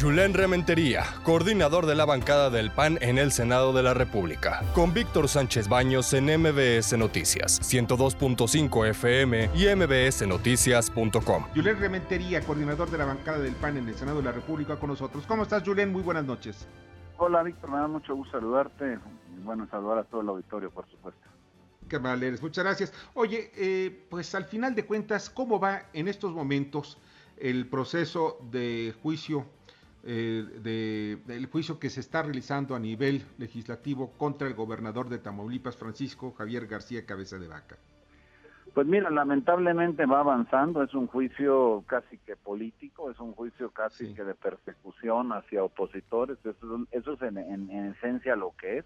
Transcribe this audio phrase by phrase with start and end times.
[0.00, 4.94] Julen Rementería, coordinador de la bancada del PAN en el Senado de la República, con
[4.94, 11.44] Víctor Sánchez Baños en MBS Noticias, 102.5 FM y mbsnoticias.com.
[11.54, 14.88] Julen Rementería, coordinador de la bancada del PAN en el Senado de la República, con
[14.88, 15.26] nosotros.
[15.26, 15.92] ¿Cómo estás, Julen?
[15.92, 16.66] Muy buenas noches.
[17.18, 18.98] Hola, Víctor, me da mucho gusto saludarte
[19.36, 21.28] y bueno, saludar a todo el auditorio, por supuesto.
[21.90, 22.94] Qué mal eres, muchas gracias.
[23.12, 26.96] Oye, eh, pues al final de cuentas, ¿cómo va en estos momentos
[27.40, 29.46] el proceso de juicio
[30.02, 35.18] eh, de, del juicio que se está realizando a nivel legislativo contra el gobernador de
[35.18, 37.76] Tamaulipas, Francisco Javier García Cabeza de Vaca?
[38.72, 44.14] Pues mira, lamentablemente va avanzando, es un juicio casi que político, es un juicio casi
[44.14, 48.84] que de persecución hacia opositores, eso, eso es en, en, esencia lo que es.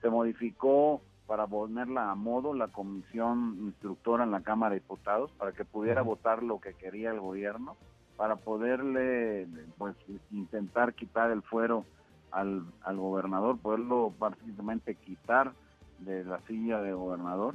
[0.00, 5.52] Se modificó para ponerla a modo la comisión instructora en la Cámara de Diputados para
[5.52, 7.76] que pudiera votar lo que quería el gobierno
[8.16, 9.46] para poderle
[9.78, 9.94] pues
[10.30, 11.84] intentar quitar el fuero
[12.30, 15.52] al, al gobernador, poderlo prácticamente quitar
[16.00, 17.54] de la silla de gobernador.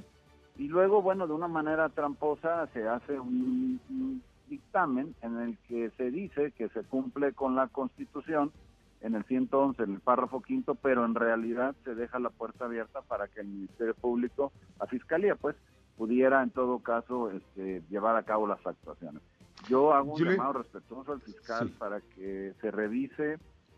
[0.58, 6.12] Y luego, bueno, de una manera tramposa se hace un, dictamen en el que se
[6.12, 8.52] dice que se cumple con la Constitución
[9.00, 13.02] en el 111, en el párrafo quinto, pero en realidad se deja la puerta abierta
[13.02, 15.56] para que el Ministerio Público, la Fiscalía, pues,
[15.98, 19.24] pudiera en todo caso este, llevar a cabo las actuaciones.
[19.68, 23.38] Yo hago un llamado respetuoso al fiscal para que se revise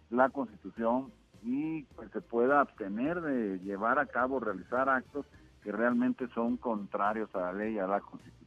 [0.09, 1.11] la constitución
[1.43, 5.25] y pues, se pueda abstener de llevar a cabo, realizar actos
[5.61, 8.43] que realmente son contrarios a la ley y a la constitución.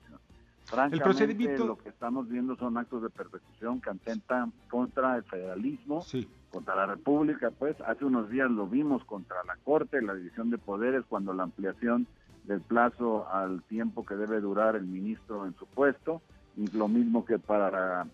[0.65, 6.05] Francamente, lo que estamos viendo son actos de persecución que atentan contra el federalismo,
[6.51, 10.59] contra la república, pues hace unos días lo vimos contra la corte, la división de
[10.59, 12.07] poderes, cuando la ampliación
[12.45, 16.21] del plazo al tiempo que debe durar el ministro en su puesto,
[16.73, 18.07] lo mismo que para,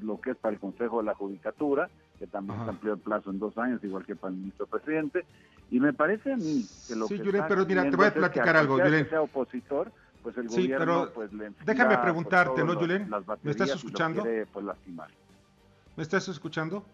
[0.00, 3.30] lo que es para el Consejo de la Judicatura, que también se amplió el plazo
[3.30, 5.24] en dos años, igual que para el ministro presidente.
[5.70, 8.14] Y me parece a mí que lo sí, que Julen, pero mira, te voy a
[8.14, 9.08] platicar algo, Julen.
[9.08, 11.30] sea opositor, pues el sí, gobierno pero pues,
[11.64, 13.10] déjame preguntarte, ¿no, Julen?
[13.42, 14.22] ¿Me estás escuchando?
[14.22, 15.08] Quiere, pues, lastimar.
[15.96, 16.84] ¿Me estás escuchando?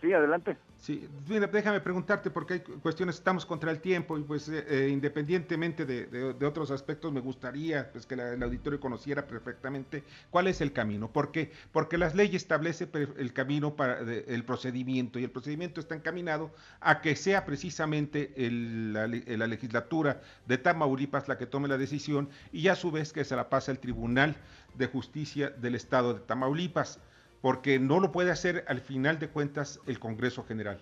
[0.00, 0.56] Sí, adelante.
[0.80, 4.88] Sí, mira, déjame preguntarte porque hay cuestiones, estamos contra el tiempo y pues eh, eh,
[4.92, 10.72] independientemente de, otros aspectos me gustaría pues que el auditorio conociera perfectamente cuál es el
[10.72, 11.10] camino.
[11.10, 11.50] ¿Por qué?
[11.72, 17.00] Porque las leyes establece el camino para el procedimiento y el procedimiento está encaminado a
[17.00, 22.76] que sea precisamente la, la, legislatura de Tamaulipas la que tome la decisión y a
[22.76, 24.36] su vez que se la pase al Tribunal
[24.74, 27.00] de Justicia del Estado de Tamaulipas
[27.40, 30.80] porque no lo puede hacer al final de cuentas el Congreso General.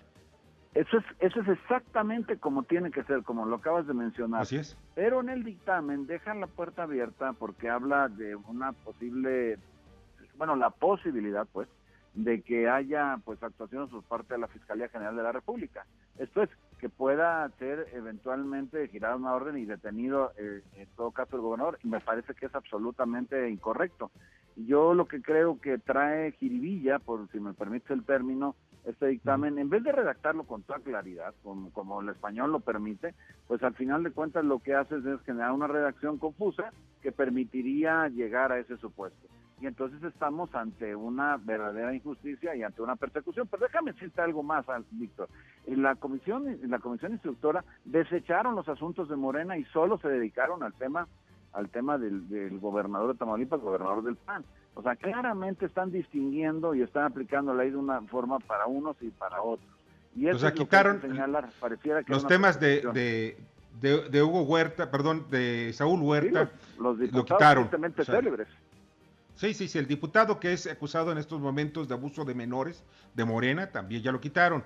[0.74, 4.42] Eso es, eso es exactamente como tiene que ser, como lo acabas de mencionar.
[4.42, 4.76] Así es.
[4.94, 9.58] Pero en el dictamen dejan la puerta abierta porque habla de una posible,
[10.36, 11.66] bueno, la posibilidad, pues,
[12.12, 15.86] de que haya, pues, actuaciones por parte de la Fiscalía General de la República.
[16.18, 21.36] Esto es, que pueda ser eventualmente girada una orden y detenido, eh, en todo caso,
[21.36, 21.78] el gobernador.
[21.82, 24.10] Y me parece que es absolutamente incorrecto.
[24.56, 28.56] Yo lo que creo que trae jiribilla, por si me permite el término,
[28.86, 33.14] este dictamen, en vez de redactarlo con toda claridad, como, como el español lo permite,
[33.48, 36.72] pues al final de cuentas lo que hace es generar una redacción confusa
[37.02, 39.28] que permitiría llegar a ese supuesto.
[39.60, 43.48] Y entonces estamos ante una verdadera injusticia y ante una persecución.
[43.50, 45.28] Pero déjame decirte algo más, Víctor.
[45.66, 50.08] En la comisión, en la comisión instructora desecharon los asuntos de Morena y solo se
[50.08, 51.08] dedicaron al tema
[51.56, 54.44] al tema del, gobernador de Tamaulipas, gobernador del PAN.
[54.74, 58.94] O sea, claramente están distinguiendo y están aplicando la ley de una forma para unos
[59.00, 59.66] y para otros.
[60.14, 61.00] Y eso o sea, quitaron
[62.06, 63.36] los temas de,
[63.80, 67.70] de, Hugo Huerta, perdón, de Saúl Huerta, los, lo quitaron.
[68.04, 68.48] célebres.
[69.34, 72.82] Sí, sí, sí, el diputado que es acusado en estos momentos de abuso de menores
[73.14, 74.62] de Morena también ya lo quitaron.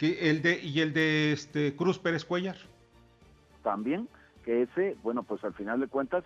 [0.00, 2.56] El de, y el de este Cruz Pérez Cuellar.
[3.62, 4.08] También
[4.44, 6.24] que ese, bueno, pues al final de cuentas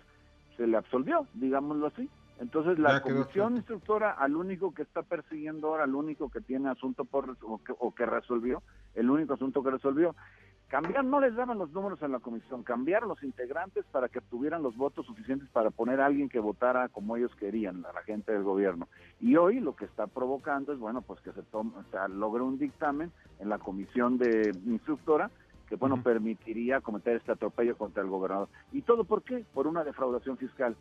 [0.57, 2.09] se le absolvió, digámoslo así.
[2.39, 7.03] Entonces la comisión instructora al único que está persiguiendo ahora, al único que tiene asunto
[7.03, 8.61] por o que, resolvió,
[8.95, 10.15] el único asunto que resolvió,
[10.69, 14.63] cambiar, no les daban los números en la comisión, cambiar los integrantes para que tuvieran
[14.63, 18.31] los votos suficientes para poner a alguien que votara como ellos querían, a la gente
[18.31, 18.87] del gobierno.
[19.19, 22.43] Y hoy lo que está provocando es, bueno, pues que se tome, o sea, logre
[22.43, 25.29] un dictamen en la comisión de instructora
[25.69, 28.49] que bueno, permitiría cometer este atropello contra el gobernador.
[28.71, 29.45] ¿Y todo por qué?
[29.53, 30.75] Por una defraudación fiscal.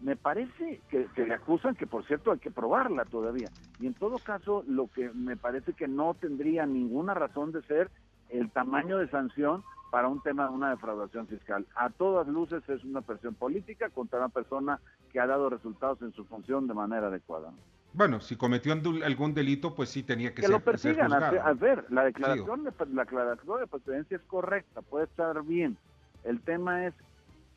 [0.00, 3.50] Me parece que, le acusan, que por cierto hay que probarla todavía.
[3.80, 7.90] Y en todo caso, lo que me parece que no tendría ninguna razón de ser
[8.30, 11.66] el tamaño de sanción para un tema de una defraudación fiscal.
[11.74, 14.80] A todas luces es una presión política contra una persona
[15.12, 17.52] que ha dado resultados en su función de manera adecuada.
[17.92, 21.12] Bueno, si cometió algún delito, pues sí tenía que, que ser lo persigan.
[21.12, 25.76] a, ver, la declaración, de, la declaración de procedencia es correcta, puede estar bien.
[26.22, 26.94] El tema es,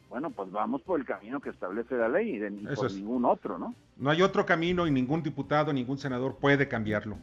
[0.10, 3.60] bueno, pues vamos por el camino que establece la ley y ni por ningún otro,
[3.60, 3.76] ¿no?
[3.98, 7.18] No hay otro camino y ningún diputado, ningún senador puede cambiarlo.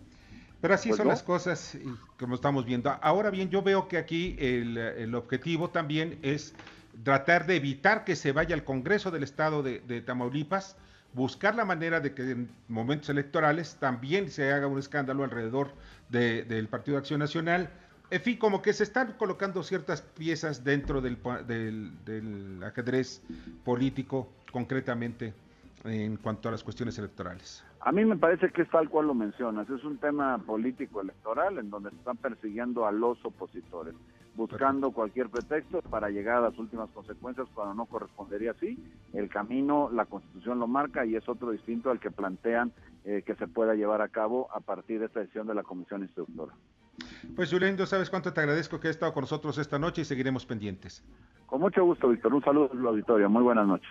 [0.61, 1.79] Pero así pues son las cosas,
[2.19, 2.91] como estamos viendo.
[3.01, 6.55] Ahora bien, yo veo que aquí el, objetivo también es
[7.03, 10.77] tratar de evitar que se vaya al Congreso del Estado de, Tamaulipas,
[11.13, 15.73] buscar la manera de que en momentos electorales también se haga un escándalo alrededor
[16.09, 17.71] del Partido de Acción Nacional.
[18.11, 21.19] En fin, como que se están colocando ciertas piezas dentro del,
[22.05, 23.23] del ajedrez
[23.65, 25.33] político, concretamente
[25.85, 27.65] en cuanto a las cuestiones electorales.
[27.81, 31.59] A mí me parece que es tal cual lo mencionas, es un tema político electoral
[31.59, 33.95] en donde se están persiguiendo a los opositores,
[34.35, 38.79] buscando cualquier pretexto para llegar a las últimas consecuencias cuando no correspondería así.
[39.13, 42.73] El camino, la constitución lo marca y es otro distinto al que plantean
[43.05, 46.03] eh, que se pueda llevar a cabo a partir de esta decisión de la comisión
[46.03, 46.53] instructora.
[47.35, 50.45] Pues Julián, sabes cuánto te agradezco que hayas estado con nosotros esta noche y seguiremos
[50.47, 51.03] pendientes.
[51.47, 52.35] Con mucho gusto, Víctor.
[52.35, 53.29] Un saludo al auditorio.
[53.29, 53.91] Muy buenas noches.